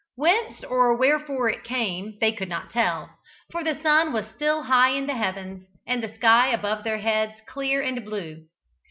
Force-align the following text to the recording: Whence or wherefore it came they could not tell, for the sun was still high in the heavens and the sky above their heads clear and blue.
Whence 0.15 0.63
or 0.63 0.95
wherefore 0.97 1.47
it 1.47 1.63
came 1.63 2.17
they 2.19 2.31
could 2.31 2.49
not 2.49 2.71
tell, 2.71 3.19
for 3.51 3.63
the 3.63 3.79
sun 3.83 4.11
was 4.11 4.25
still 4.35 4.63
high 4.63 4.89
in 4.93 5.05
the 5.05 5.13
heavens 5.13 5.67
and 5.85 6.01
the 6.03 6.11
sky 6.15 6.47
above 6.47 6.83
their 6.83 6.97
heads 6.97 7.39
clear 7.45 7.83
and 7.83 8.03
blue. 8.03 8.45